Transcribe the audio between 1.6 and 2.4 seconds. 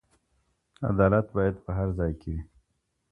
په هر ځای کي